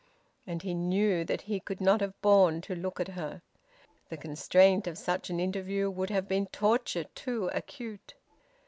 And 0.47 0.63
he 0.63 0.73
knew 0.73 1.23
that 1.25 1.41
he 1.41 1.59
could 1.59 1.79
not 1.79 2.01
have 2.01 2.19
borne 2.23 2.61
to 2.61 2.73
look 2.73 2.99
at 2.99 3.09
her. 3.09 3.43
The 4.09 4.17
constraint 4.17 4.87
of 4.87 4.97
such 4.97 5.29
an 5.29 5.39
interview 5.39 5.91
would 5.91 6.09
have 6.09 6.27
been 6.27 6.47
torture 6.47 7.03
too 7.13 7.51
acute. 7.53 8.15